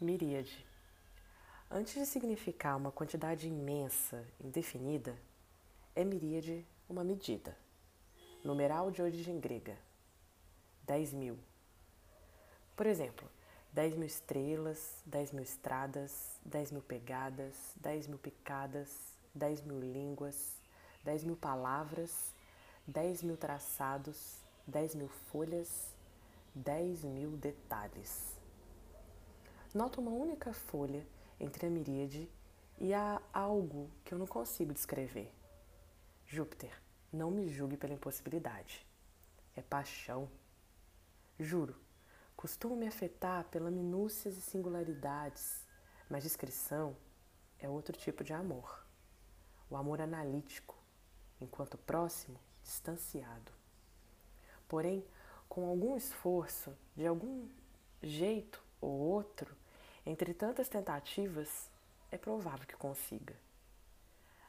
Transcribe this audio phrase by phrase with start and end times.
[0.00, 0.64] Miríade.
[1.68, 5.18] Antes de significar uma quantidade imensa, indefinida,
[5.92, 7.58] é miríade uma medida.
[8.44, 9.76] Numeral de origem grega.
[10.86, 11.36] 10 mil.
[12.76, 13.28] Por exemplo,
[13.72, 20.62] 10 mil estrelas, 10 mil estradas, 10 mil pegadas, 10 mil picadas, 10 mil línguas,
[21.02, 22.32] 10 mil palavras,
[22.86, 25.92] 10 mil traçados, 10 mil folhas,
[26.54, 28.37] 10 mil detalhes.
[29.74, 31.06] Noto uma única folha
[31.38, 32.26] entre a miríade
[32.78, 35.30] e há algo que eu não consigo descrever.
[36.26, 36.72] Júpiter,
[37.12, 38.86] não me julgue pela impossibilidade.
[39.54, 40.26] É paixão.
[41.38, 41.76] Juro,
[42.34, 45.66] costumo me afetar pela minúcias e singularidades,
[46.08, 46.96] mas discrição
[47.58, 48.86] é outro tipo de amor.
[49.68, 50.76] O amor analítico,
[51.42, 53.52] enquanto próximo, distanciado.
[54.66, 55.04] Porém,
[55.46, 57.46] com algum esforço, de algum
[58.02, 59.54] jeito ou outro,
[60.04, 61.70] entre tantas tentativas,
[62.10, 63.34] é provável que consiga.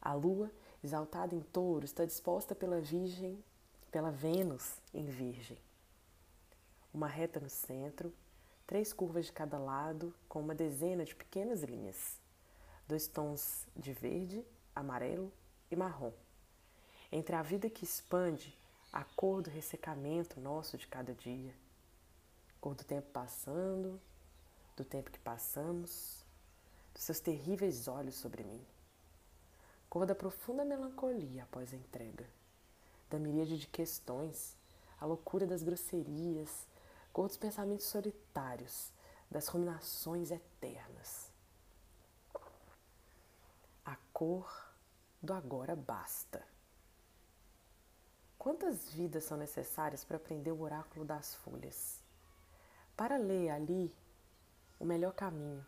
[0.00, 0.50] A lua,
[0.82, 3.42] exaltada em touro, está disposta pela Virgem,
[3.90, 5.58] pela Vênus em Virgem.
[6.92, 8.12] Uma reta no centro,
[8.66, 12.18] três curvas de cada lado, com uma dezena de pequenas linhas,
[12.88, 15.32] dois tons de verde, amarelo
[15.70, 16.12] e marrom.
[17.10, 18.56] Entre a vida que expande,
[18.92, 21.54] a cor do ressecamento nosso de cada dia,
[22.60, 24.00] cor do tempo passando,
[24.82, 26.24] do tempo que passamos,
[26.92, 28.60] dos seus terríveis olhos sobre mim.
[29.88, 32.28] Cor da profunda melancolia após a entrega,
[33.08, 34.56] da miríade de questões,
[35.00, 36.66] a loucura das grosserias,
[37.12, 38.90] cor dos pensamentos solitários,
[39.30, 41.30] das ruminações eternas.
[43.84, 44.50] A cor
[45.22, 46.44] do agora basta.
[48.36, 52.00] Quantas vidas são necessárias para aprender o oráculo das folhas?
[52.96, 53.94] Para ler ali
[54.82, 55.64] o melhor caminho,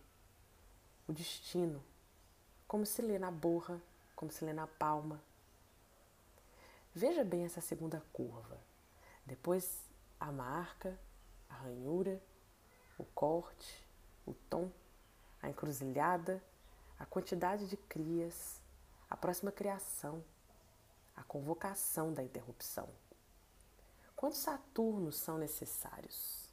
[1.06, 1.80] o destino,
[2.66, 3.80] como se lê na borra,
[4.16, 5.22] como se lê na palma.
[6.92, 8.58] Veja bem essa segunda curva.
[9.24, 9.84] Depois
[10.18, 10.98] a marca,
[11.48, 12.20] a ranhura,
[12.98, 13.86] o corte,
[14.26, 14.68] o tom,
[15.40, 16.42] a encruzilhada,
[16.98, 18.60] a quantidade de crias,
[19.08, 20.24] a próxima criação,
[21.14, 22.88] a convocação da interrupção.
[24.16, 26.43] Quantos Saturnos são necessários?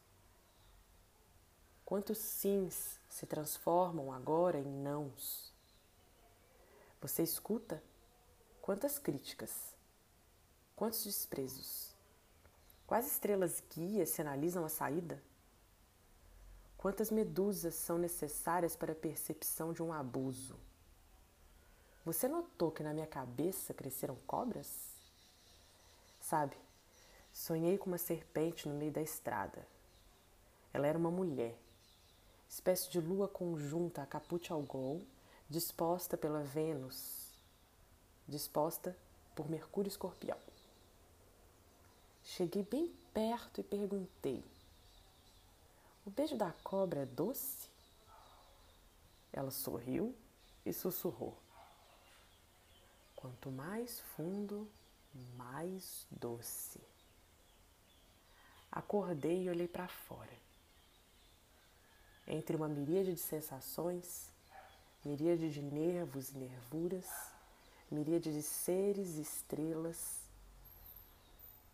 [1.91, 5.51] Quantos sims se transformam agora em nãos?
[7.01, 7.83] Você escuta?
[8.61, 9.51] Quantas críticas?
[10.73, 11.93] Quantos desprezos?
[12.87, 15.21] Quais estrelas guias sinalizam a saída?
[16.77, 20.55] Quantas medusas são necessárias para a percepção de um abuso?
[22.05, 24.93] Você notou que na minha cabeça cresceram cobras?
[26.21, 26.55] Sabe,
[27.33, 29.67] sonhei com uma serpente no meio da estrada.
[30.73, 31.53] Ela era uma mulher
[32.51, 35.01] espécie de lua conjunta a Caput Algol,
[35.49, 37.31] disposta pela Vênus,
[38.27, 38.95] disposta
[39.33, 40.37] por Mercúrio Escorpião.
[42.25, 44.43] Cheguei bem perto e perguntei:
[46.05, 47.69] O beijo da cobra é doce?
[49.31, 50.13] Ela sorriu
[50.65, 51.37] e sussurrou:
[53.15, 54.69] Quanto mais fundo,
[55.37, 56.81] mais doce.
[58.69, 60.50] Acordei e olhei para fora
[62.31, 64.31] entre uma miríade de sensações,
[65.03, 67.05] miríade de nervos e nervuras,
[67.91, 70.21] miríade de seres e estrelas,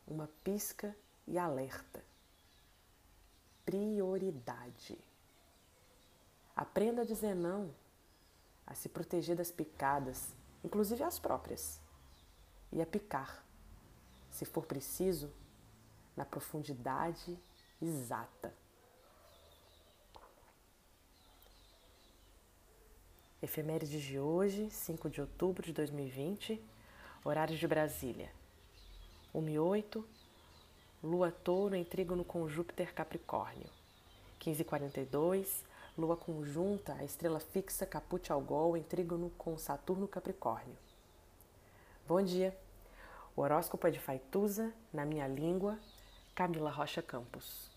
[0.08, 0.98] uma pisca
[1.28, 2.04] e alerta.
[3.64, 4.98] Prioridade.
[6.56, 7.72] Aprenda a dizer não,
[8.66, 11.80] a se proteger das picadas, inclusive as próprias,
[12.72, 13.46] e a picar,
[14.32, 15.32] se for preciso,
[16.16, 17.38] na profundidade
[17.80, 18.52] exata.
[23.48, 26.62] Efemérides de hoje, 5 de outubro de 2020,
[27.24, 28.30] horário de Brasília.
[29.34, 30.06] 1 e 8,
[31.02, 33.70] Lua Touro em trígono com Júpiter Capricórnio.
[34.40, 35.64] 15 e 42,
[35.98, 40.76] Lua conjunta a estrela fixa Caput Algol em trígono com Saturno Capricórnio.
[42.06, 42.54] Bom dia!
[43.34, 45.80] O horóscopo é de Faituza, na minha língua,
[46.36, 47.77] Camila Rocha Campos.